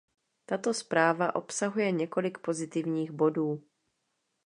Tato 0.45 0.73
zpráva 0.73 1.35
obsahuje 1.35 1.91
několik 1.91 2.37
pozitivních 2.37 3.11
bodů. 3.11 3.63